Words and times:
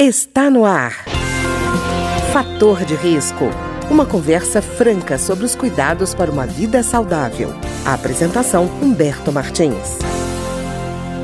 Está 0.00 0.48
no 0.48 0.64
ar. 0.64 0.92
Fator 2.32 2.84
de 2.84 2.94
risco. 2.94 3.46
Uma 3.90 4.06
conversa 4.06 4.62
franca 4.62 5.18
sobre 5.18 5.44
os 5.44 5.56
cuidados 5.56 6.14
para 6.14 6.30
uma 6.30 6.46
vida 6.46 6.84
saudável. 6.84 7.52
A 7.84 7.94
apresentação 7.94 8.66
Humberto 8.80 9.32
Martins. 9.32 9.98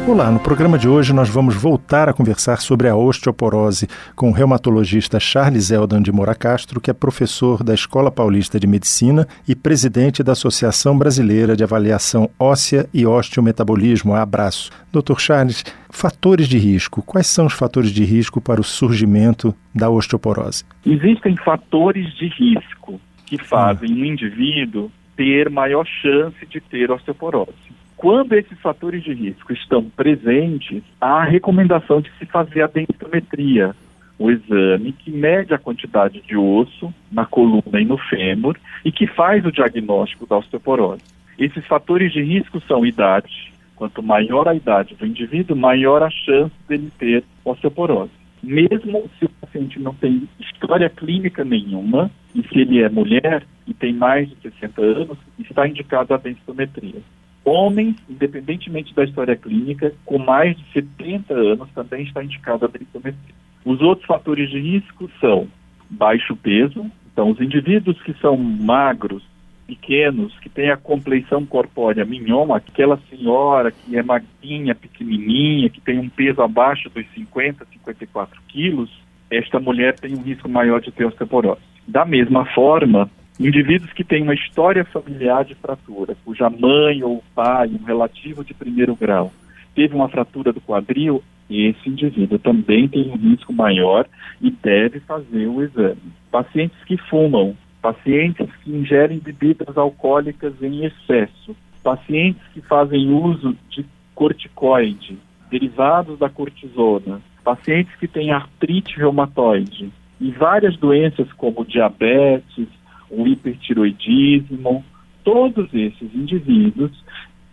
Olá, 0.09 0.31
no 0.31 0.41
programa 0.41 0.77
de 0.77 0.89
hoje 0.89 1.15
nós 1.15 1.31
vamos 1.31 1.55
voltar 1.55 2.09
a 2.09 2.13
conversar 2.13 2.61
sobre 2.61 2.89
a 2.89 2.97
osteoporose 2.97 3.89
com 4.15 4.29
o 4.29 4.33
reumatologista 4.33 5.19
Charles 5.19 5.71
Eldan 5.71 6.03
de 6.03 6.13
Moura 6.13 6.35
Castro, 6.35 6.79
que 6.79 6.91
é 6.91 6.93
professor 6.93 7.63
da 7.63 7.73
Escola 7.73 8.11
Paulista 8.11 8.61
de 8.61 8.67
Medicina 8.67 9.27
e 9.49 9.55
presidente 9.55 10.23
da 10.23 10.33
Associação 10.33 10.99
Brasileira 10.99 11.57
de 11.57 11.63
Avaliação 11.63 12.29
Óssea 12.39 12.87
e 12.93 13.07
Osteometabolismo, 13.07 14.15
Abraço. 14.15 14.71
Dr. 14.93 15.19
Charles, 15.19 15.65
fatores 15.95 16.49
de 16.49 16.59
risco. 16.59 17.03
Quais 17.03 17.29
são 17.29 17.47
os 17.47 17.55
fatores 17.55 17.91
de 17.91 18.05
risco 18.05 18.41
para 18.41 18.61
o 18.61 18.65
surgimento 18.65 19.55
da 19.73 19.89
osteoporose? 19.89 20.65
Existem 20.85 21.37
fatores 21.37 22.13
de 22.17 22.27
risco 22.27 23.01
que 23.25 23.39
fazem 23.39 23.93
o 23.93 24.05
indivíduo 24.05 24.91
ter 25.17 25.49
maior 25.49 25.87
chance 25.87 26.45
de 26.47 26.61
ter 26.61 26.91
osteoporose. 26.91 27.53
Quando 27.97 28.33
esses 28.33 28.59
fatores 28.59 29.05
de 29.05 29.15
risco 29.15 29.53
estão 29.53 29.85
presentes, 29.85 30.83
há 31.01 31.23
a 31.23 31.25
recomendação 31.25 32.01
de 32.01 32.11
se 32.19 32.27
fazer 32.27 32.63
a 32.63 32.67
densitometria, 32.67 33.75
o 34.19 34.31
exame 34.31 34.93
que 34.93 35.13
mede 35.13 35.55
a 35.55 35.59
quantidade 35.59 36.21
de 36.23 36.37
osso 36.37 36.93
na 37.11 37.25
coluna 37.25 37.81
e 37.81 37.85
no 37.85 37.97
fêmur 37.97 38.57
e 38.85 38.91
que 38.91 39.07
faz 39.07 39.47
o 39.47 39.53
diagnóstico 39.53 40.27
da 40.27 40.39
osteoporose. 40.39 41.03
Esses 41.39 41.65
fatores 41.67 42.13
de 42.13 42.21
risco 42.21 42.61
são 42.67 42.85
idade. 42.85 43.54
Quanto 43.77 44.03
maior 44.03 44.49
a 44.49 44.55
idade 44.55 44.95
do 44.95 45.07
indivíduo, 45.07 45.57
maior 45.57 46.03
a 46.03 46.11
chance 46.11 46.55
dele 46.69 46.91
ter 46.99 47.25
osteoporose. 47.45 48.13
Mesmo 48.43 49.11
se 49.19 49.25
o 49.25 49.29
paciente 49.29 49.81
não 49.81 49.95
tem 49.95 50.29
história 50.39 50.91
clínica 50.91 51.45
nenhuma, 51.45 52.11
e 52.35 52.43
se 52.43 52.61
ele 52.61 52.83
é 52.83 52.89
mulher 52.89 53.45
e 53.67 53.73
tem 53.73 53.93
mais 53.93 54.29
de 54.29 54.37
60 54.43 54.83
anos, 54.83 55.19
está 55.39 55.67
indicada 55.67 56.15
a 56.15 56.19
densitometria. 56.19 57.01
Homens, 57.45 57.97
independentemente 58.09 58.95
da 58.95 59.05
história 59.05 59.37
clínica, 59.37 59.93
com 60.05 60.19
mais 60.19 60.57
de 60.57 60.65
70 60.73 61.35
anos 61.35 61.69
também 61.75 62.05
está 62.05 62.23
indicada 62.23 62.67
a 62.67 62.69
densitometria. 62.69 63.35
Os 63.65 63.81
outros 63.81 64.07
fatores 64.07 64.51
de 64.51 64.61
risco 64.61 65.11
são 65.21 65.49
baixo 65.89 66.37
peso, 66.37 66.91
então 67.13 67.31
os 67.31 67.41
indivíduos 67.41 68.01
que 68.03 68.13
são 68.15 68.37
magros, 68.37 69.23
pequenos, 69.67 70.39
que 70.39 70.49
têm 70.49 70.71
a 70.71 70.77
compleição 70.77 71.45
corpórea 71.45 72.05
mignon, 72.05 72.53
aquela 72.53 72.99
senhora 73.11 73.71
que 73.71 73.97
é 73.97 74.03
magrinha, 74.03 74.75
pequenininha, 74.75 75.71
que 75.71 75.81
tem 75.81 75.99
um 75.99 76.09
peso 76.09 76.43
abaixo 76.43 76.91
dos 76.91 77.07
50, 77.15 77.65
54 77.65 78.41
quilos, 78.49 78.91
esta 79.31 79.59
mulher 79.59 79.99
tem 79.99 80.15
um 80.15 80.23
risco 80.23 80.49
maior 80.49 80.81
de 80.81 80.93
ter 80.93 81.07
osteoporose. 81.07 81.63
Da 81.87 82.05
mesma 82.05 82.45
forma, 82.47 83.11
Indivíduos 83.39 83.93
que 83.93 84.05
têm 84.05 84.23
uma 84.23 84.35
história 84.35 84.85
familiar 84.85 85.45
de 85.45 85.57
fratura, 85.57 86.17
cuja 86.25 86.49
mãe 86.49 87.03
ou 87.03 87.23
pai, 87.35 87.69
um 87.69 87.85
relativo 87.85 88.45
de 88.45 88.55
primeiro 88.55 88.95
grau, 88.95 89.33
teve 89.75 89.93
uma 89.93 90.09
fratura 90.09 90.53
do 90.53 90.61
quadril, 90.61 91.21
esse 91.51 91.89
indivíduo 91.89 92.39
também 92.39 92.87
tem 92.87 93.11
um 93.11 93.17
risco 93.17 93.53
maior 93.53 94.07
e 94.41 94.51
deve 94.51 95.01
fazer 95.01 95.49
o 95.49 95.63
exame. 95.63 95.99
Pacientes 96.31 96.79
que 96.85 96.97
fumam, 96.97 97.57
pacientes 97.85 98.49
que 98.63 98.71
ingerem 98.71 99.19
bebidas 99.19 99.77
alcoólicas 99.77 100.55
em 100.63 100.87
excesso, 100.87 101.55
pacientes 101.83 102.41
que 102.55 102.63
fazem 102.63 103.13
uso 103.13 103.55
de 103.69 103.85
corticoide, 104.15 105.19
derivados 105.51 106.19
da 106.19 106.31
cortisona, 106.31 107.21
pacientes 107.45 107.95
que 107.97 108.09
têm 108.09 108.33
artrite 108.33 108.97
reumatoide. 108.97 109.93
E 110.19 110.31
várias 110.31 110.79
doenças 110.79 111.31
como 111.35 111.63
diabetes, 111.63 112.69
o 113.11 113.27
hipertiroidismo, 113.27 114.83
todos 115.23 115.69
esses 115.75 116.15
indivíduos 116.15 117.05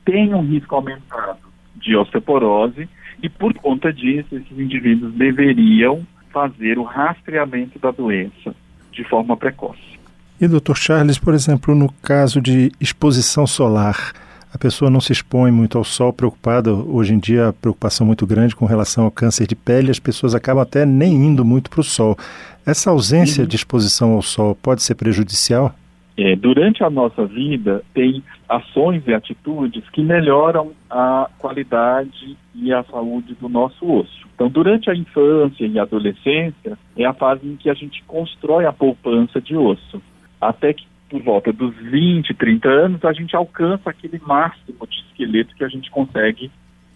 têm 0.05 0.33
um 0.33 0.47
risco 0.47 0.75
aumentado 0.75 1.41
de 1.75 1.93
osteoporose 1.97 2.87
e, 3.21 3.27
por 3.27 3.53
conta 3.55 3.91
disso, 3.91 4.33
esses 4.37 4.57
indivíduos 4.57 5.13
deveriam 5.13 6.07
fazer 6.29 6.79
o 6.79 6.83
rastreamento 6.83 7.77
da 7.79 7.91
doença 7.91 8.55
de 8.93 9.03
forma 9.03 9.35
precoce. 9.35 9.99
E, 10.41 10.47
doutor 10.47 10.75
Charles, 10.75 11.19
por 11.19 11.35
exemplo, 11.35 11.75
no 11.75 11.93
caso 12.01 12.41
de 12.41 12.71
exposição 12.81 13.45
solar, 13.45 14.11
a 14.51 14.57
pessoa 14.57 14.89
não 14.89 14.99
se 14.99 15.13
expõe 15.13 15.51
muito 15.51 15.77
ao 15.77 15.83
sol, 15.83 16.11
preocupada, 16.11 16.73
hoje 16.73 17.13
em 17.13 17.19
dia 17.19 17.49
a 17.49 17.53
preocupação 17.53 18.07
muito 18.07 18.25
grande 18.25 18.55
com 18.55 18.65
relação 18.65 19.03
ao 19.03 19.11
câncer 19.11 19.45
de 19.45 19.55
pele, 19.55 19.91
as 19.91 19.99
pessoas 19.99 20.33
acabam 20.33 20.63
até 20.63 20.83
nem 20.83 21.13
indo 21.13 21.45
muito 21.45 21.69
para 21.69 21.81
o 21.81 21.83
sol. 21.83 22.17
Essa 22.65 22.89
ausência 22.89 23.43
uhum. 23.43 23.47
de 23.47 23.55
exposição 23.55 24.13
ao 24.13 24.23
sol 24.23 24.55
pode 24.55 24.81
ser 24.81 24.95
prejudicial? 24.95 25.75
É, 26.17 26.35
durante 26.35 26.83
a 26.83 26.89
nossa 26.89 27.23
vida, 27.23 27.83
tem 27.93 28.23
ações 28.49 29.03
e 29.05 29.13
atitudes 29.13 29.87
que 29.91 30.01
melhoram 30.01 30.71
a 30.89 31.29
qualidade 31.37 32.35
e 32.55 32.73
a 32.73 32.83
saúde 32.85 33.35
do 33.39 33.47
nosso 33.47 33.89
osso. 33.89 34.27
Então, 34.33 34.49
durante 34.49 34.89
a 34.89 34.95
infância 34.95 35.67
e 35.67 35.77
a 35.77 35.83
adolescência, 35.83 36.77
é 36.97 37.05
a 37.05 37.13
fase 37.13 37.47
em 37.47 37.55
que 37.55 37.69
a 37.69 37.75
gente 37.75 38.03
constrói 38.07 38.65
a 38.65 38.73
poupança 38.73 39.39
de 39.39 39.55
osso. 39.55 40.01
Até 40.41 40.73
que, 40.73 40.87
por 41.09 41.21
volta 41.21 41.53
dos 41.53 41.75
20, 41.75 42.33
30 42.33 42.67
anos, 42.67 43.05
a 43.05 43.13
gente 43.13 43.35
alcança 43.35 43.89
aquele 43.89 44.19
máximo 44.25 44.87
de 44.87 44.97
esqueleto 45.07 45.55
que 45.55 45.63
a 45.63 45.69
gente 45.69 45.89
consegue 45.91 46.51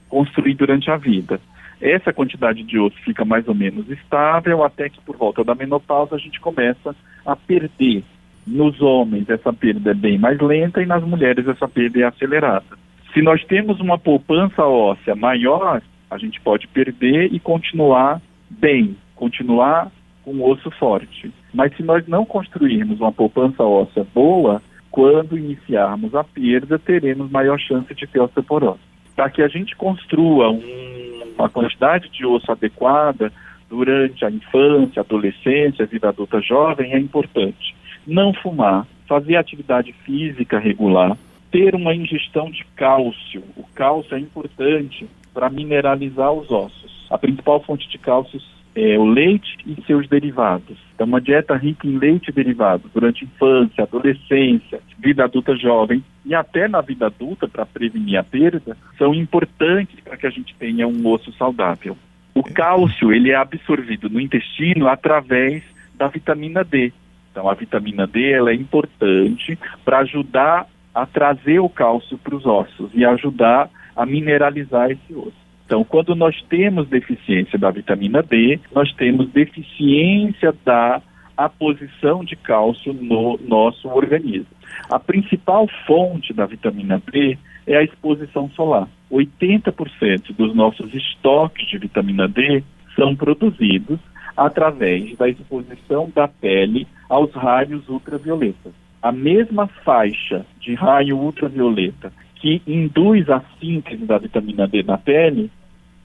construir 0.09 0.55
durante 0.55 0.89
a 0.89 0.97
vida 0.97 1.39
essa 1.81 2.13
quantidade 2.13 2.63
de 2.63 2.79
osso 2.79 2.95
fica 3.03 3.25
mais 3.25 3.47
ou 3.47 3.55
menos 3.55 3.89
estável, 3.89 4.63
até 4.63 4.89
que 4.89 5.01
por 5.01 5.17
volta 5.17 5.43
da 5.43 5.55
menopausa 5.55 6.15
a 6.15 6.19
gente 6.19 6.39
começa 6.39 6.95
a 7.25 7.35
perder. 7.35 8.03
Nos 8.47 8.79
homens, 8.81 9.29
essa 9.29 9.51
perda 9.51 9.91
é 9.91 9.93
bem 9.93 10.17
mais 10.17 10.39
lenta 10.39 10.81
e 10.81 10.85
nas 10.85 11.03
mulheres, 11.03 11.47
essa 11.47 11.67
perda 11.67 11.99
é 11.99 12.03
acelerada. 12.03 12.77
Se 13.13 13.21
nós 13.21 13.43
temos 13.45 13.79
uma 13.79 13.97
poupança 13.97 14.63
óssea 14.63 15.15
maior, 15.15 15.81
a 16.09 16.17
gente 16.17 16.39
pode 16.41 16.67
perder 16.67 17.33
e 17.33 17.39
continuar 17.39 18.21
bem, 18.49 18.95
continuar 19.15 19.91
o 20.25 20.49
osso 20.49 20.71
forte. 20.71 21.31
Mas 21.53 21.75
se 21.75 21.83
nós 21.83 22.07
não 22.07 22.25
construirmos 22.25 22.99
uma 22.99 23.11
poupança 23.11 23.63
óssea 23.63 24.05
boa, 24.13 24.61
quando 24.91 25.37
iniciarmos 25.37 26.15
a 26.15 26.23
perda, 26.23 26.79
teremos 26.79 27.29
maior 27.29 27.59
chance 27.59 27.93
de 27.93 28.07
ter 28.07 28.19
osteoporose. 28.19 28.79
Para 29.15 29.29
que 29.29 29.41
a 29.41 29.47
gente 29.47 29.75
construa 29.75 30.49
um 30.49 30.95
uma 31.37 31.49
quantidade 31.49 32.09
de 32.09 32.25
osso 32.25 32.51
adequada 32.51 33.31
durante 33.69 34.25
a 34.25 34.31
infância, 34.31 35.01
adolescência, 35.01 35.85
vida 35.85 36.09
adulta 36.09 36.41
jovem 36.41 36.93
é 36.93 36.99
importante. 36.99 37.75
Não 38.07 38.33
fumar, 38.33 38.87
fazer 39.07 39.35
atividade 39.35 39.93
física 40.05 40.59
regular, 40.59 41.17
ter 41.51 41.75
uma 41.75 41.93
ingestão 41.93 42.49
de 42.49 42.63
cálcio. 42.75 43.43
O 43.55 43.63
cálcio 43.73 44.15
é 44.15 44.19
importante 44.19 45.07
para 45.33 45.49
mineralizar 45.49 46.31
os 46.31 46.49
ossos. 46.51 47.07
A 47.09 47.17
principal 47.17 47.61
fonte 47.61 47.87
de 47.89 47.97
cálcio 47.97 48.39
é 48.75 48.99
o 48.99 49.05
leite 49.05 49.57
e 49.65 49.81
seus 49.83 50.07
derivados. 50.09 50.77
Então, 50.93 51.07
uma 51.07 51.21
dieta 51.21 51.55
rica 51.55 51.87
em 51.87 51.97
leite 51.97 52.29
e 52.29 52.33
derivados 52.33 52.91
durante 52.93 53.23
infância, 53.23 53.83
adolescência, 53.83 54.81
vida 54.99 55.23
adulta 55.23 55.55
jovem 55.55 56.03
e 56.25 56.35
até 56.35 56.67
na 56.67 56.81
vida 56.81 57.05
adulta, 57.05 57.47
para 57.47 57.65
prevenir 57.65 58.17
a 58.17 58.23
perda, 58.23 58.77
são 58.97 59.13
importantes 59.13 59.99
para 60.01 60.17
que 60.17 60.27
a 60.27 60.29
gente 60.29 60.53
tenha 60.55 60.87
um 60.87 61.07
osso 61.07 61.31
saudável. 61.33 61.97
O 62.33 62.43
cálcio, 62.43 63.13
ele 63.13 63.31
é 63.31 63.35
absorvido 63.35 64.09
no 64.09 64.19
intestino 64.19 64.89
através 64.89 65.63
da 65.95 66.07
vitamina 66.09 66.63
D. 66.63 66.91
Então, 67.31 67.49
a 67.49 67.53
vitamina 67.53 68.05
D, 68.05 68.31
ela 68.31 68.51
é 68.51 68.55
importante 68.55 69.57
para 69.85 69.99
ajudar 69.99 70.67
a 70.93 71.05
trazer 71.05 71.59
o 71.59 71.69
cálcio 71.69 72.17
para 72.17 72.35
os 72.35 72.45
ossos 72.45 72.89
e 72.93 73.05
ajudar 73.05 73.69
a 73.95 74.05
mineralizar 74.05 74.91
esse 74.91 75.13
osso. 75.13 75.44
Então, 75.65 75.83
quando 75.83 76.15
nós 76.15 76.39
temos 76.43 76.87
deficiência 76.87 77.57
da 77.57 77.71
vitamina 77.71 78.21
D, 78.21 78.59
nós 78.73 78.93
temos 78.93 79.29
deficiência 79.31 80.53
da 80.63 81.01
aposição 81.35 82.23
de 82.23 82.35
cálcio 82.35 82.93
no 82.93 83.37
nosso 83.45 83.87
organismo. 83.89 84.45
A 84.89 84.99
principal 84.99 85.67
fonte 85.85 86.33
da 86.33 86.45
vitamina 86.45 87.01
D 87.11 87.37
é 87.67 87.77
a 87.77 87.83
exposição 87.83 88.49
solar. 88.51 88.87
80% 89.11 90.35
dos 90.35 90.55
nossos 90.55 90.93
estoques 90.93 91.67
de 91.67 91.77
vitamina 91.77 92.27
D 92.27 92.63
são 92.95 93.15
produzidos 93.15 93.99
através 94.37 95.17
da 95.17 95.27
exposição 95.27 96.11
da 96.13 96.27
pele 96.27 96.87
aos 97.09 97.31
raios 97.33 97.87
ultravioletas. 97.89 98.73
A 99.01 99.11
mesma 99.11 99.67
faixa 99.67 100.45
de 100.59 100.73
raio 100.73 101.17
ultravioleta 101.17 102.11
que 102.45 102.61
induz 102.67 103.27
a 103.27 103.41
síntese 103.59 104.05
da 104.05 104.19
vitamina 104.19 104.67
D 104.67 104.83
na 104.83 104.99
pele 104.99 105.49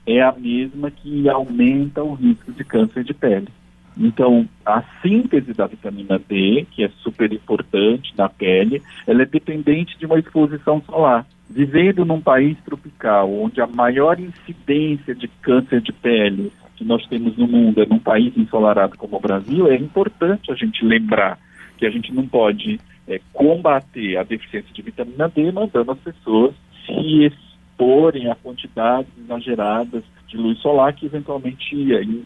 é 0.06 0.22
a 0.22 0.32
mesma 0.32 0.90
que 0.90 1.28
aumenta 1.28 2.02
o 2.02 2.14
risco 2.14 2.50
de 2.50 2.64
câncer 2.64 3.04
de 3.04 3.12
pele. 3.12 3.48
Então, 3.94 4.48
a 4.64 4.82
síntese 5.02 5.52
da 5.52 5.66
vitamina 5.66 6.19
D, 6.19 6.66
que 6.70 6.82
é 6.82 6.88
super 7.02 7.31
importante 7.31 8.14
na 8.16 8.31
pele, 8.31 8.81
ela 9.06 9.20
é 9.20 9.26
dependente 9.26 9.98
de 9.98 10.06
uma 10.06 10.19
exposição 10.19 10.82
solar. 10.87 11.26
Vivendo 11.50 12.06
num 12.06 12.22
país 12.22 12.56
tropical, 12.64 13.31
onde 13.31 13.60
a 13.60 13.66
maior 13.66 14.19
incidência 14.19 15.14
de 15.14 15.28
câncer 15.42 15.82
de 15.82 15.92
pele 15.92 16.50
que 16.75 16.84
nós 16.87 17.06
temos 17.08 17.37
no 17.37 17.46
mundo, 17.46 17.82
é 17.82 17.84
num 17.84 17.98
país 17.98 18.34
ensolarado 18.34 18.96
como 18.96 19.19
o 19.19 19.20
Brasil, 19.20 19.70
é 19.70 19.76
importante 19.76 20.50
a 20.50 20.54
gente 20.54 20.82
lembrar 20.87 21.38
que 21.80 21.86
a 21.86 21.90
gente 21.90 22.12
não 22.12 22.28
pode 22.28 22.78
é, 23.08 23.18
combater 23.32 24.18
a 24.18 24.22
deficiência 24.22 24.72
de 24.72 24.82
vitamina 24.82 25.28
D 25.28 25.50
mandando 25.50 25.90
as 25.90 25.98
pessoas 25.98 26.54
se 26.84 27.24
exporem 27.24 28.30
a 28.30 28.34
quantidades 28.34 29.10
exageradas 29.18 30.04
de 30.28 30.36
luz 30.36 30.58
solar 30.58 30.92
que 30.92 31.06
eventualmente 31.06 31.74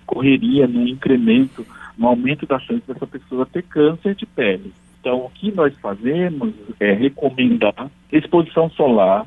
correria 0.04 0.66
no 0.66 0.86
incremento, 0.86 1.64
no 1.96 2.08
aumento 2.08 2.44
da 2.44 2.58
chance 2.58 2.82
dessa 2.86 3.06
pessoa 3.06 3.46
ter 3.46 3.62
câncer 3.62 4.16
de 4.16 4.26
pele. 4.26 4.72
Então, 5.00 5.18
o 5.18 5.30
que 5.30 5.52
nós 5.52 5.72
fazemos 5.80 6.52
é 6.80 6.92
recomendar 6.92 7.90
exposição 8.10 8.68
solar 8.70 9.26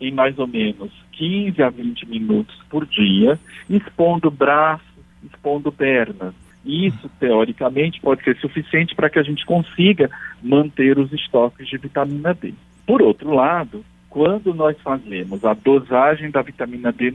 em 0.00 0.12
mais 0.12 0.38
ou 0.38 0.46
menos 0.46 0.92
15 1.12 1.62
a 1.62 1.70
20 1.70 2.08
minutos 2.08 2.56
por 2.68 2.86
dia, 2.86 3.38
expondo 3.68 4.30
braços, 4.30 4.86
expondo 5.24 5.72
pernas. 5.72 6.34
Isso, 6.64 7.10
teoricamente, 7.20 8.00
pode 8.00 8.24
ser 8.24 8.36
suficiente 8.38 8.94
para 8.94 9.10
que 9.10 9.18
a 9.18 9.22
gente 9.22 9.44
consiga 9.44 10.10
manter 10.42 10.98
os 10.98 11.12
estoques 11.12 11.68
de 11.68 11.76
vitamina 11.76 12.32
D. 12.32 12.54
Por 12.86 13.02
outro 13.02 13.34
lado, 13.34 13.84
quando 14.08 14.54
nós 14.54 14.76
fazemos 14.80 15.44
a 15.44 15.54
dosagem 15.54 16.30
da 16.30 16.40
vitamina 16.40 16.90
D 16.92 17.12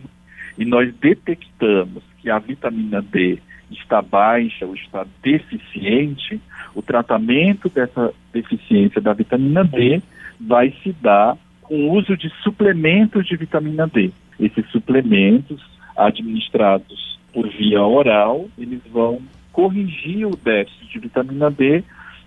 e 0.58 0.66
nós 0.66 0.94
detectamos 0.96 2.04
que 2.22 2.30
a 2.30 2.38
vitamina 2.38 3.02
D 3.02 3.40
está 3.72 4.02
baixa 4.02 4.66
ou 4.66 4.76
está 4.76 5.06
deficiente, 5.24 6.40
o 6.76 6.82
tratamento 6.82 7.70
dessa 7.70 8.14
deficiência 8.34 9.02
da 9.02 9.14
vitamina 9.14 9.64
D 9.64 10.02
vai 10.40 10.74
se 10.84 10.92
dar 11.02 11.38
com 11.62 11.88
o 11.88 11.94
uso 11.94 12.18
de 12.18 12.30
suplementos 12.44 13.26
de 13.26 13.36
vitamina 13.36 13.88
D. 13.88 14.12
Esses 14.40 14.70
suplementos 14.70 15.62
administrados 15.96 17.18
por 17.34 17.48
via 17.48 17.82
oral, 17.84 18.48
eles 18.58 18.82
vão 18.92 19.22
corrigir 19.60 20.26
o 20.26 20.38
déficit 20.38 20.90
de 20.90 21.00
vitamina 21.00 21.52
D 21.52 21.84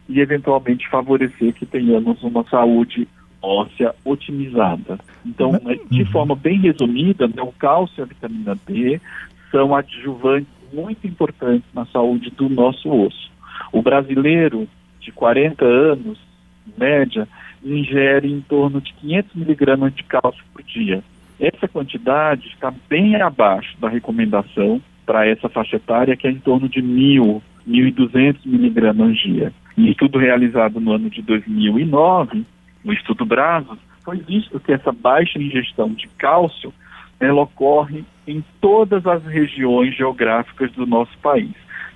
e 0.06 0.20
eventualmente 0.20 0.86
favorecer 0.90 1.54
que 1.54 1.64
tenhamos 1.64 2.22
uma 2.22 2.44
saúde 2.44 3.08
óssea 3.40 3.94
otimizada. 4.04 4.98
Então, 5.24 5.52
né, 5.52 5.78
de 5.90 6.02
uhum. 6.02 6.10
forma 6.10 6.36
bem 6.36 6.60
resumida, 6.60 7.26
né, 7.26 7.40
o 7.40 7.50
cálcio 7.52 7.94
e 7.98 8.02
a 8.02 8.04
vitamina 8.04 8.54
D 8.66 9.00
são 9.50 9.74
adjuvantes 9.74 10.52
muito 10.74 11.06
importantes 11.06 11.66
na 11.72 11.86
saúde 11.86 12.28
do 12.28 12.50
nosso 12.50 12.90
osso. 12.90 13.30
O 13.72 13.80
brasileiro 13.80 14.68
de 15.00 15.10
40 15.10 15.64
anos, 15.64 16.18
média, 16.76 17.26
ingere 17.64 18.30
em 18.30 18.42
torno 18.42 18.78
de 18.78 18.92
500 18.92 19.34
miligramas 19.36 19.94
de 19.94 20.02
cálcio 20.02 20.44
por 20.52 20.62
dia. 20.62 21.02
Essa 21.40 21.66
quantidade 21.66 22.48
está 22.48 22.70
bem 22.90 23.16
abaixo 23.16 23.74
da 23.80 23.88
recomendação 23.88 24.82
para 25.04 25.26
essa 25.26 25.48
faixa 25.48 25.76
etária, 25.76 26.16
que 26.16 26.26
é 26.26 26.30
em 26.30 26.38
torno 26.38 26.68
de 26.68 26.80
1.000, 26.80 27.40
1.200 27.68 28.36
miligramas 28.44 29.16
dia. 29.18 29.52
Em 29.76 29.90
estudo 29.90 30.18
realizado 30.18 30.80
no 30.80 30.92
ano 30.92 31.08
de 31.08 31.22
2009, 31.22 32.44
no 32.84 32.92
estudo 32.92 33.24
Brazos, 33.24 33.78
foi 34.04 34.18
visto 34.18 34.58
que 34.60 34.72
essa 34.72 34.92
baixa 34.92 35.38
ingestão 35.38 35.88
de 35.90 36.08
cálcio 36.18 36.72
ela 37.20 37.42
ocorre 37.42 38.04
em 38.26 38.44
todas 38.60 39.06
as 39.06 39.24
regiões 39.24 39.96
geográficas 39.96 40.72
do 40.72 40.86
nosso 40.86 41.16
país. 41.18 41.52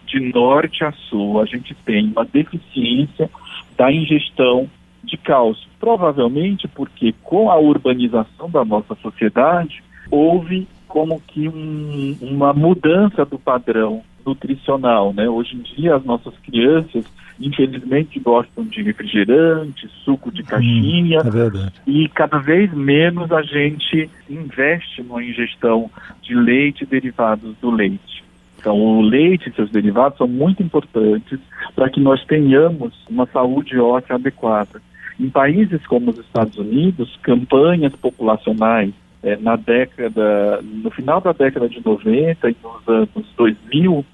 De 0.06 0.20
norte 0.20 0.84
a 0.84 0.92
sul, 0.92 1.40
a 1.40 1.44
gente 1.44 1.74
tem 1.84 2.12
uma 2.12 2.24
deficiência 2.24 3.28
da 3.76 3.92
ingestão 3.92 4.70
de 5.02 5.16
cálcio. 5.16 5.68
Provavelmente 5.80 6.68
porque 6.68 7.12
com 7.24 7.50
a 7.50 7.58
urbanização 7.58 8.48
da 8.48 8.64
nossa 8.64 8.94
sociedade, 8.96 9.82
houve 10.10 10.68
como 10.88 11.20
que 11.20 11.48
um, 11.48 12.16
uma 12.20 12.52
mudança 12.52 13.24
do 13.24 13.38
padrão 13.38 14.02
nutricional, 14.24 15.12
né? 15.12 15.28
Hoje 15.28 15.54
em 15.54 15.60
dia 15.60 15.94
as 15.94 16.04
nossas 16.04 16.34
crianças, 16.38 17.04
infelizmente, 17.40 18.18
gostam 18.18 18.64
de 18.64 18.82
refrigerante, 18.82 19.88
suco 20.04 20.32
de 20.32 20.42
caixinha, 20.42 21.20
hum, 21.20 21.66
é 21.66 21.72
e 21.86 22.08
cada 22.08 22.38
vez 22.38 22.72
menos 22.74 23.30
a 23.30 23.42
gente 23.42 24.10
investe 24.28 25.02
na 25.04 25.22
ingestão 25.22 25.88
de 26.22 26.34
leite 26.34 26.82
e 26.82 26.86
derivados 26.86 27.54
do 27.60 27.70
leite. 27.70 28.24
Então, 28.58 28.76
o 28.80 29.00
leite 29.00 29.48
e 29.48 29.52
seus 29.52 29.70
derivados 29.70 30.18
são 30.18 30.26
muito 30.26 30.60
importantes 30.60 31.38
para 31.74 31.88
que 31.88 32.00
nós 32.00 32.24
tenhamos 32.24 32.92
uma 33.08 33.26
saúde 33.26 33.78
óssea 33.78 34.16
adequada. 34.16 34.82
Em 35.20 35.30
países 35.30 35.86
como 35.86 36.10
os 36.10 36.18
Estados 36.18 36.58
Unidos, 36.58 37.16
campanhas 37.22 37.94
populacionais 37.94 38.92
é, 39.26 39.36
na 39.38 39.56
década, 39.56 40.62
no 40.62 40.88
final 40.92 41.20
da 41.20 41.32
década 41.32 41.68
de 41.68 41.84
90 41.84 42.48
e 42.48 42.56
nos 42.62 42.88
anos 42.88 43.26
2000, 43.36 44.06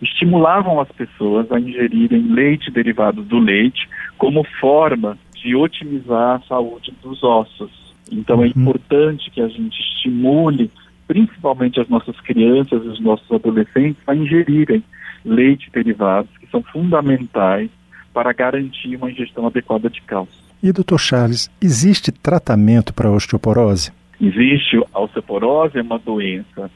estimulavam 0.00 0.80
as 0.80 0.88
pessoas 0.88 1.52
a 1.52 1.60
ingerirem 1.60 2.32
leite 2.32 2.70
derivado 2.70 3.20
do 3.20 3.38
leite 3.38 3.86
como 4.16 4.42
forma 4.58 5.18
de 5.34 5.54
otimizar 5.54 6.36
a 6.36 6.48
saúde 6.48 6.94
dos 7.02 7.22
ossos. 7.22 7.70
Então 8.10 8.36
é 8.36 8.46
uhum. 8.46 8.52
importante 8.56 9.30
que 9.30 9.42
a 9.42 9.48
gente 9.48 9.78
estimule 9.78 10.70
principalmente 11.06 11.78
as 11.78 11.88
nossas 11.90 12.18
crianças 12.20 12.82
e 12.82 12.88
os 12.88 13.00
nossos 13.00 13.30
adolescentes 13.30 14.02
a 14.06 14.14
ingerirem 14.14 14.82
leite 15.26 15.70
derivados 15.70 16.30
que 16.38 16.46
são 16.46 16.62
fundamentais 16.62 17.68
para 18.14 18.32
garantir 18.32 18.96
uma 18.96 19.10
ingestão 19.10 19.46
adequada 19.46 19.90
de 19.90 20.00
cálcio. 20.00 20.42
E 20.62 20.72
doutor 20.72 20.98
Charles, 20.98 21.50
existe 21.60 22.10
tratamento 22.10 22.94
para 22.94 23.10
osteoporose? 23.10 23.92
Existe. 24.20 24.80
A 24.92 25.00
osteoporose 25.00 25.78
é 25.78 25.82
uma 25.82 25.98
doença 25.98 26.70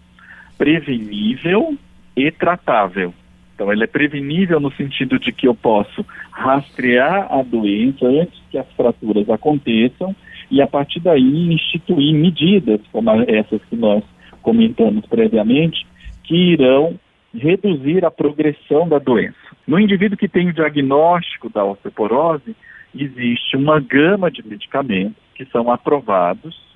prevenível 0.57 1.77
e 2.17 2.31
tratável. 2.31 3.15
Então, 3.55 3.73
ela 3.73 3.85
é 3.85 3.89
prevenível 3.89 4.61
no 4.61 4.73
sentido 4.73 5.19
de 5.19 5.33
que 5.33 5.49
eu 5.49 5.55
posso 5.55 6.07
rastrear 6.31 7.27
a 7.33 7.43
doença 7.43 8.07
antes 8.07 8.41
que 8.51 8.59
as 8.59 8.71
fraturas 8.73 9.29
aconteçam 9.29 10.15
e, 10.51 10.63
a 10.63 10.67
partir 10.67 11.01
daí, 11.01 11.53
instituir 11.53 12.15
medidas, 12.15 12.81
como 12.93 13.11
essas 13.23 13.61
que 13.65 13.77
nós 13.77 14.05
comentamos 14.43 15.05
previamente, 15.07 15.85
que 16.23 16.37
irão 16.37 16.99
reduzir 17.35 18.05
a 18.05 18.11
progressão 18.11 18.89
da 18.89 18.99
doença. 18.99 19.37
No 19.67 19.79
indivíduo 19.79 20.17
que 20.17 20.29
tem 20.29 20.49
o 20.49 20.55
diagnóstico 20.55 21.51
da 21.51 21.65
osteoporose, 21.65 22.55
existe 22.95 23.57
uma 23.57 23.81
gama 23.81 24.31
de 24.31 24.47
medicamentos 24.47 25.17
que 25.35 25.45
são 25.47 25.71
aprovados 25.71 26.68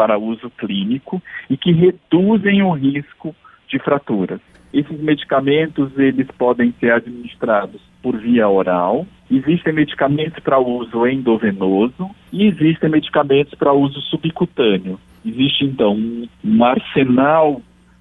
para 0.00 0.18
uso 0.18 0.48
clínico 0.56 1.22
e 1.50 1.58
que 1.58 1.72
reduzem 1.72 2.62
o 2.62 2.72
risco 2.72 3.36
de 3.68 3.78
fraturas. 3.78 4.40
Esses 4.72 4.98
medicamentos 4.98 5.90
eles 5.98 6.26
podem 6.38 6.72
ser 6.80 6.92
administrados 6.92 7.82
por 8.02 8.16
via 8.16 8.48
oral. 8.48 9.06
Existem 9.30 9.74
medicamentos 9.74 10.42
para 10.42 10.58
uso 10.58 11.06
endovenoso 11.06 12.08
e 12.32 12.46
existem 12.46 12.88
medicamentos 12.88 13.54
para 13.54 13.74
uso 13.74 14.00
subcutâneo. 14.00 14.98
Existe 15.22 15.66
então 15.66 15.92
um, 15.92 16.26
um 16.42 16.64
arsenal 16.64 17.60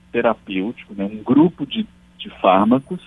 terapêutico, 0.09 0.93
né, 0.95 1.03
um 1.03 1.21
grupo 1.21 1.65
de, 1.65 1.85
de 2.17 2.29
fármacos 2.39 3.01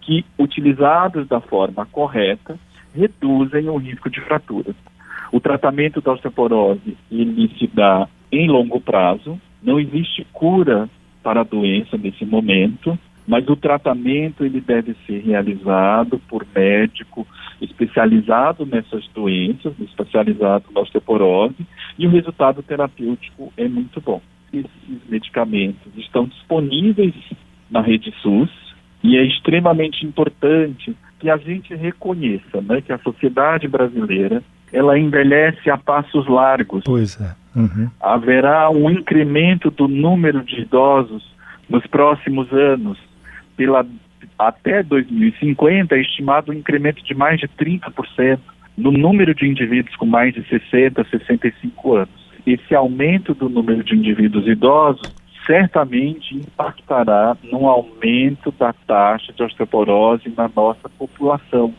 que, 0.00 0.24
utilizados 0.38 1.28
da 1.28 1.38
forma 1.38 1.84
correta, 1.84 2.58
reduzem 2.94 3.68
o 3.68 3.76
risco 3.76 4.08
de 4.08 4.22
fraturas. 4.22 4.74
O 5.30 5.38
tratamento 5.38 6.00
da 6.00 6.12
osteoporose 6.12 6.96
ele 7.12 7.48
se 7.58 7.66
dá 7.66 8.08
em 8.30 8.48
longo 8.48 8.80
prazo, 8.80 9.40
não 9.62 9.78
existe 9.78 10.26
cura 10.32 10.88
para 11.22 11.40
a 11.40 11.44
doença 11.44 11.96
nesse 11.96 12.24
momento, 12.24 12.98
mas 13.26 13.46
o 13.48 13.56
tratamento 13.56 14.44
ele 14.44 14.60
deve 14.60 14.96
ser 15.06 15.20
realizado 15.20 16.18
por 16.28 16.46
médico 16.54 17.26
especializado 17.60 18.64
nessas 18.64 19.06
doenças, 19.08 19.74
especializado 19.80 20.64
na 20.72 20.80
osteoporose, 20.80 21.66
e 21.98 22.06
o 22.06 22.10
resultado 22.10 22.62
terapêutico 22.62 23.52
é 23.56 23.68
muito 23.68 24.00
bom. 24.00 24.22
Esses 24.52 24.70
medicamentos 25.08 25.92
estão 25.96 26.26
disponíveis 26.26 27.14
na 27.70 27.82
rede 27.82 28.14
SUS 28.22 28.50
e 29.02 29.16
é 29.16 29.24
extremamente 29.24 30.06
importante 30.06 30.96
que 31.18 31.28
a 31.28 31.36
gente 31.36 31.74
reconheça, 31.74 32.60
né, 32.62 32.80
que 32.80 32.92
a 32.92 32.98
sociedade 32.98 33.68
brasileira 33.68 34.42
ela 34.72 34.98
envelhece 34.98 35.68
a 35.70 35.76
passos 35.76 36.26
largos. 36.28 36.84
Pois 36.84 37.20
é. 37.20 37.34
Uhum. 37.58 37.90
Haverá 38.00 38.70
um 38.70 38.90
incremento 38.90 39.70
do 39.70 39.88
número 39.88 40.44
de 40.44 40.60
idosos 40.60 41.24
nos 41.68 41.86
próximos 41.86 42.52
anos. 42.52 42.98
Pela, 43.56 43.84
até 44.38 44.82
2050 44.82 45.96
é 45.96 46.00
estimado 46.00 46.52
um 46.52 46.54
incremento 46.54 47.02
de 47.04 47.14
mais 47.14 47.40
de 47.40 47.48
30% 47.48 48.38
no 48.76 48.92
número 48.92 49.34
de 49.34 49.46
indivíduos 49.46 49.96
com 49.96 50.06
mais 50.06 50.32
de 50.32 50.46
60, 50.48 51.04
65 51.04 51.96
anos. 51.96 52.28
Esse 52.46 52.74
aumento 52.74 53.34
do 53.34 53.48
número 53.48 53.82
de 53.82 53.94
indivíduos 53.94 54.46
idosos 54.46 55.12
certamente 55.44 56.36
impactará 56.36 57.36
no 57.42 57.66
aumento 57.68 58.52
da 58.52 58.72
taxa 58.86 59.32
de 59.32 59.42
osteoporose 59.42 60.32
na 60.36 60.48
nossa 60.54 60.88
população. 60.90 61.74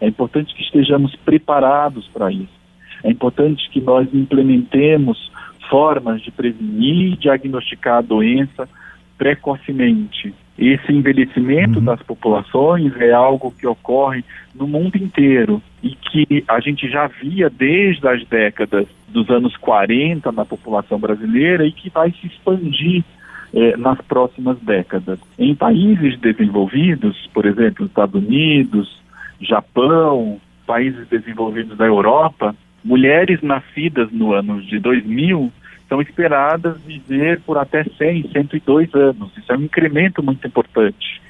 É 0.00 0.08
importante 0.08 0.54
que 0.54 0.62
estejamos 0.62 1.14
preparados 1.16 2.08
para 2.08 2.32
isso. 2.32 2.59
É 3.02 3.10
importante 3.10 3.68
que 3.70 3.80
nós 3.80 4.08
implementemos 4.12 5.30
formas 5.68 6.20
de 6.22 6.30
prevenir 6.30 7.12
e 7.12 7.16
diagnosticar 7.16 7.98
a 7.98 8.02
doença 8.02 8.68
precocemente. 9.16 10.34
Esse 10.58 10.92
envelhecimento 10.92 11.78
uhum. 11.78 11.84
das 11.84 12.02
populações 12.02 12.92
é 13.00 13.12
algo 13.12 13.50
que 13.50 13.66
ocorre 13.66 14.24
no 14.54 14.66
mundo 14.66 14.96
inteiro 14.96 15.62
e 15.82 15.90
que 15.90 16.44
a 16.46 16.60
gente 16.60 16.88
já 16.88 17.06
via 17.06 17.48
desde 17.48 18.06
as 18.06 18.26
décadas 18.26 18.86
dos 19.08 19.30
anos 19.30 19.56
40 19.56 20.30
na 20.32 20.44
população 20.44 20.98
brasileira 20.98 21.64
e 21.64 21.72
que 21.72 21.88
vai 21.88 22.10
se 22.12 22.26
expandir 22.26 23.04
eh, 23.54 23.76
nas 23.76 24.00
próximas 24.02 24.58
décadas. 24.60 25.18
Em 25.38 25.54
países 25.54 26.18
desenvolvidos, 26.18 27.28
por 27.32 27.46
exemplo, 27.46 27.86
Estados 27.86 28.22
Unidos, 28.22 29.00
Japão, 29.40 30.38
países 30.66 31.08
desenvolvidos 31.08 31.76
da 31.76 31.86
Europa, 31.86 32.54
mulheres 32.84 33.40
nascidas 33.42 34.10
no 34.10 34.32
ano 34.32 34.60
de 34.62 34.78
2000 34.78 35.52
são 35.88 36.00
esperadas 36.00 36.80
viver 36.82 37.40
por 37.40 37.58
até 37.58 37.84
100, 37.84 38.30
102 38.30 38.94
anos. 38.94 39.36
Isso 39.36 39.52
é 39.52 39.56
um 39.56 39.62
incremento 39.62 40.22
muito 40.22 40.46
importante 40.46 41.20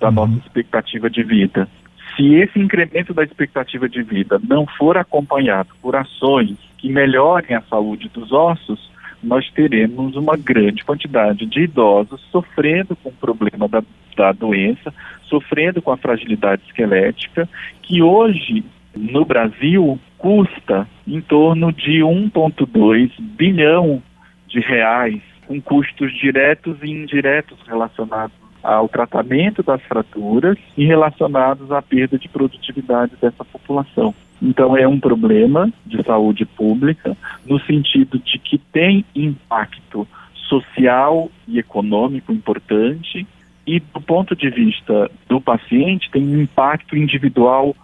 da 0.00 0.08
uhum. 0.08 0.14
nossa 0.14 0.38
expectativa 0.38 1.08
de 1.08 1.22
vida. 1.22 1.68
Se 2.16 2.34
esse 2.34 2.58
incremento 2.58 3.14
da 3.14 3.22
expectativa 3.22 3.88
de 3.88 4.02
vida 4.02 4.40
não 4.46 4.66
for 4.66 4.96
acompanhado 4.96 5.68
por 5.80 5.94
ações 5.94 6.56
que 6.76 6.88
melhorem 6.88 7.56
a 7.56 7.62
saúde 7.62 8.10
dos 8.12 8.32
ossos, 8.32 8.90
nós 9.22 9.48
teremos 9.50 10.16
uma 10.16 10.36
grande 10.36 10.84
quantidade 10.84 11.46
de 11.46 11.62
idosos 11.62 12.20
sofrendo 12.30 12.96
com 12.96 13.08
o 13.10 13.12
problema 13.12 13.68
da, 13.68 13.82
da 14.16 14.32
doença, 14.32 14.92
sofrendo 15.24 15.80
com 15.80 15.92
a 15.92 15.96
fragilidade 15.96 16.62
esquelética, 16.66 17.48
que 17.82 18.02
hoje 18.02 18.64
no 18.96 19.24
Brasil 19.24 19.98
custa 20.18 20.86
em 21.06 21.20
torno 21.20 21.72
de 21.72 22.00
1,2 22.00 23.10
bilhão 23.18 24.02
de 24.48 24.60
reais, 24.60 25.20
com 25.46 25.60
custos 25.60 26.12
diretos 26.18 26.76
e 26.82 26.90
indiretos 26.90 27.58
relacionados 27.66 28.36
ao 28.62 28.88
tratamento 28.88 29.62
das 29.62 29.80
fraturas 29.82 30.58
e 30.76 30.84
relacionados 30.84 31.70
à 31.70 31.80
perda 31.80 32.18
de 32.18 32.28
produtividade 32.28 33.12
dessa 33.20 33.44
população. 33.44 34.14
Então 34.42 34.76
é 34.76 34.86
um 34.86 35.00
problema 35.00 35.72
de 35.86 36.02
saúde 36.02 36.44
pública 36.44 37.16
no 37.46 37.58
sentido 37.60 38.18
de 38.18 38.38
que 38.38 38.58
tem 38.58 39.04
impacto 39.14 40.06
social 40.34 41.30
e 41.46 41.58
econômico 41.58 42.32
importante 42.32 43.26
e 43.66 43.80
do 43.80 44.00
ponto 44.00 44.34
de 44.34 44.48
vista 44.50 45.10
do 45.28 45.40
paciente 45.40 46.10
tem 46.10 46.22
um 46.22 46.42
impacto 46.42 46.96
individual 46.96 47.76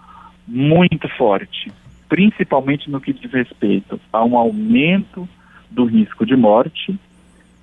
muito 0.47 1.09
forte, 1.09 1.71
principalmente 2.09 2.91
no 2.91 3.01
que 3.01 3.13
diz 3.13 3.31
respeito 3.31 4.01
a 4.13 4.25
um 4.25 4.37
aumento 4.37 5.29
do 5.71 5.85
risco 5.85 6.25
de 6.25 6.37
morte 6.37 6.99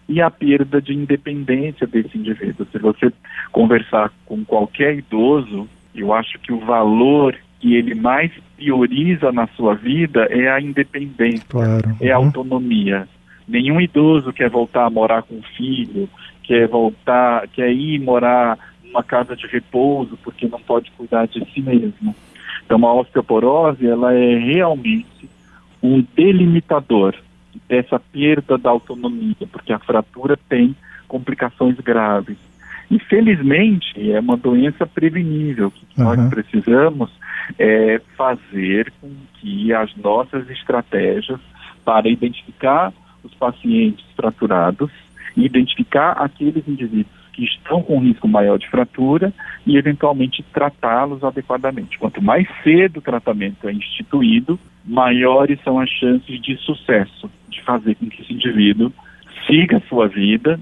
e 0.07 0.21
a 0.21 0.29
perda 0.29 0.81
de 0.81 0.93
independência 0.93 1.87
desse 1.87 2.17
indivíduo. 2.17 2.67
Se 2.71 2.77
você 2.77 3.11
conversar 3.51 4.11
com 4.25 4.43
qualquer 4.43 4.97
idoso, 4.97 5.67
eu 5.95 6.13
acho 6.13 6.37
que 6.39 6.51
o 6.51 6.59
valor 6.59 7.35
que 7.59 7.75
ele 7.75 7.95
mais 7.95 8.31
prioriza 8.57 9.31
na 9.31 9.47
sua 9.47 9.75
vida 9.75 10.27
é 10.29 10.49
a 10.49 10.59
independência, 10.59 11.45
claro. 11.47 11.95
é 12.01 12.11
a 12.11 12.19
uhum. 12.19 12.25
autonomia. 12.25 13.07
Nenhum 13.47 13.79
idoso 13.79 14.33
quer 14.33 14.49
voltar 14.49 14.85
a 14.85 14.89
morar 14.89 15.23
com 15.23 15.35
o 15.35 15.43
filho, 15.55 16.09
quer 16.43 16.67
voltar, 16.67 17.47
quer 17.49 17.71
ir 17.71 17.99
morar 17.99 18.57
numa 18.83 19.03
casa 19.03 19.35
de 19.35 19.47
repouso 19.47 20.17
porque 20.23 20.47
não 20.47 20.59
pode 20.59 20.91
cuidar 20.91 21.27
de 21.27 21.43
si 21.53 21.61
mesmo. 21.61 22.15
Então, 22.65 22.85
a 22.87 22.93
osteoporose, 22.93 23.85
ela 23.85 24.13
é 24.13 24.37
realmente 24.37 25.29
um 25.81 26.05
delimitador 26.15 27.15
dessa 27.67 27.99
perda 27.99 28.57
da 28.57 28.69
autonomia, 28.69 29.35
porque 29.51 29.73
a 29.73 29.79
fratura 29.79 30.37
tem 30.49 30.75
complicações 31.07 31.75
graves. 31.77 32.37
E, 32.89 32.99
felizmente, 32.99 34.11
é 34.11 34.19
uma 34.19 34.37
doença 34.37 34.85
prevenível, 34.85 35.71
que 35.71 35.85
uhum. 35.97 36.05
nós 36.05 36.29
precisamos 36.29 37.09
é, 37.57 38.01
fazer 38.17 38.91
com 39.01 39.09
que 39.39 39.73
as 39.73 39.95
nossas 39.95 40.49
estratégias 40.49 41.39
para 41.83 42.09
identificar 42.09 42.93
os 43.23 43.33
pacientes 43.33 44.05
fraturados, 44.15 44.91
identificar 45.35 46.11
aqueles 46.11 46.67
indivíduos 46.67 47.20
que 47.33 47.43
estão 47.43 47.81
com 47.81 47.99
risco 47.99 48.27
maior 48.27 48.57
de 48.57 48.69
fratura 48.69 49.33
e, 49.65 49.77
eventualmente, 49.77 50.43
tratá-los 50.53 51.23
adequadamente. 51.23 51.97
Quanto 51.97 52.21
mais 52.21 52.47
cedo 52.63 52.97
o 52.97 53.01
tratamento 53.01 53.67
é 53.67 53.73
instituído, 53.73 54.59
maiores 54.85 55.59
são 55.63 55.79
as 55.79 55.89
chances 55.89 56.41
de 56.41 56.57
sucesso, 56.57 57.29
de 57.49 57.61
fazer 57.63 57.95
com 57.95 58.07
que 58.07 58.21
esse 58.21 58.33
indivíduo 58.33 58.91
siga 59.47 59.77
a 59.77 59.81
sua 59.81 60.07
vida 60.07 60.59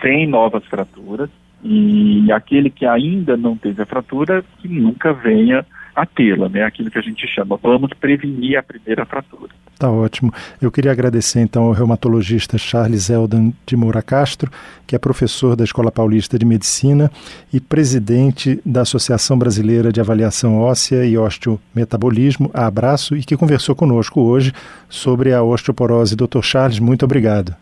sem 0.00 0.26
novas 0.26 0.64
fraturas 0.66 1.30
e 1.64 2.30
aquele 2.32 2.70
que 2.70 2.84
ainda 2.84 3.36
não 3.36 3.56
teve 3.56 3.82
a 3.82 3.86
fratura, 3.86 4.44
que 4.60 4.68
nunca 4.68 5.12
venha 5.12 5.64
a 5.94 6.04
tê-la, 6.04 6.48
né? 6.48 6.64
Aquilo 6.64 6.90
que 6.90 6.98
a 6.98 7.02
gente 7.02 7.26
chama, 7.28 7.56
vamos 7.62 7.90
prevenir 7.94 8.58
a 8.58 8.62
primeira 8.62 9.04
fratura. 9.04 9.52
Tá 9.82 9.90
ótimo. 9.90 10.32
Eu 10.60 10.70
queria 10.70 10.92
agradecer 10.92 11.40
então 11.40 11.64
ao 11.64 11.72
reumatologista 11.72 12.56
Charles 12.56 13.10
Eldan 13.10 13.50
de 13.66 13.74
Moura 13.74 14.00
Castro, 14.00 14.48
que 14.86 14.94
é 14.94 14.98
professor 14.98 15.56
da 15.56 15.64
Escola 15.64 15.90
Paulista 15.90 16.38
de 16.38 16.46
Medicina 16.46 17.10
e 17.52 17.60
presidente 17.60 18.60
da 18.64 18.82
Associação 18.82 19.36
Brasileira 19.36 19.90
de 19.90 20.00
Avaliação 20.00 20.60
Óssea 20.60 21.04
e 21.04 21.18
Osteometabolismo, 21.18 22.48
a 22.54 22.64
Abraço, 22.64 23.16
e 23.16 23.24
que 23.24 23.36
conversou 23.36 23.74
conosco 23.74 24.20
hoje 24.20 24.52
sobre 24.88 25.34
a 25.34 25.42
osteoporose. 25.42 26.14
Dr. 26.14 26.42
Charles, 26.42 26.78
muito 26.78 27.04
obrigado. 27.04 27.52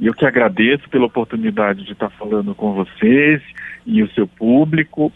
Eu 0.00 0.12
que 0.12 0.26
agradeço 0.26 0.90
pela 0.90 1.06
oportunidade 1.06 1.84
de 1.84 1.92
estar 1.92 2.10
falando 2.10 2.56
com 2.56 2.72
vocês 2.72 3.40
e 3.86 4.02
o 4.02 4.10
seu 4.14 4.26
público 4.26 5.12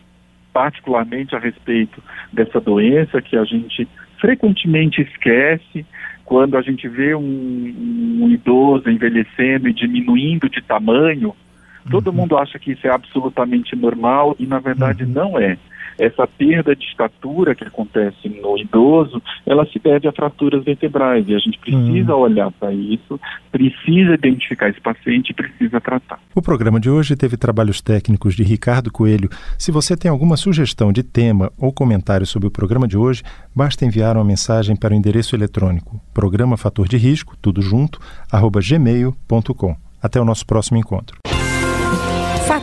particularmente 0.52 1.34
a 1.34 1.40
respeito 1.40 2.00
dessa 2.32 2.60
doença 2.60 3.20
que 3.20 3.36
a 3.36 3.44
gente 3.44 3.88
frequentemente 4.22 5.02
esquece 5.02 5.84
quando 6.24 6.56
a 6.56 6.62
gente 6.62 6.88
vê 6.88 7.12
um, 7.12 8.20
um 8.20 8.28
idoso 8.30 8.88
envelhecendo 8.88 9.68
e 9.68 9.74
diminuindo 9.74 10.48
de 10.48 10.62
tamanho. 10.62 11.34
Todo 11.90 12.06
uhum. 12.06 12.18
mundo 12.18 12.38
acha 12.38 12.56
que 12.60 12.70
isso 12.70 12.86
é 12.86 12.90
absolutamente 12.90 13.74
normal 13.74 14.36
e 14.38 14.46
na 14.46 14.60
verdade 14.60 15.02
uhum. 15.02 15.10
não 15.10 15.38
é 15.38 15.58
essa 15.98 16.26
perda 16.26 16.74
de 16.74 16.84
estatura 16.84 17.54
que 17.54 17.64
acontece 17.64 18.28
no 18.28 18.56
idoso, 18.56 19.22
ela 19.46 19.66
se 19.66 19.78
deve 19.78 20.08
a 20.08 20.12
fraturas 20.12 20.64
vertebrais 20.64 21.28
e 21.28 21.34
a 21.34 21.38
gente 21.38 21.58
precisa 21.58 22.14
hum. 22.14 22.20
olhar 22.20 22.50
para 22.52 22.72
isso, 22.72 23.20
precisa 23.50 24.14
identificar 24.14 24.68
esse 24.68 24.80
paciente 24.80 25.30
e 25.30 25.34
precisa 25.34 25.80
tratar. 25.80 26.18
O 26.34 26.42
programa 26.42 26.78
de 26.78 26.90
hoje 26.90 27.16
teve 27.16 27.36
trabalhos 27.36 27.80
técnicos 27.80 28.34
de 28.34 28.42
Ricardo 28.42 28.90
Coelho. 28.90 29.28
Se 29.58 29.70
você 29.70 29.96
tem 29.96 30.10
alguma 30.10 30.36
sugestão 30.36 30.92
de 30.92 31.02
tema 31.02 31.52
ou 31.58 31.72
comentário 31.72 32.26
sobre 32.26 32.48
o 32.48 32.50
programa 32.50 32.86
de 32.86 32.96
hoje, 32.96 33.22
basta 33.54 33.84
enviar 33.84 34.16
uma 34.16 34.24
mensagem 34.24 34.76
para 34.76 34.92
o 34.92 34.96
endereço 34.96 35.34
eletrônico 35.34 36.00
programa 36.12 36.56
fator 36.56 36.88
de 36.88 36.96
risco, 36.96 37.36
tudo 37.40 37.60
junto, 37.60 37.98
arroba 38.30 38.60
gmail.com. 38.60 39.76
Até 40.00 40.20
o 40.20 40.24
nosso 40.24 40.46
próximo 40.46 40.78
encontro. 40.78 41.31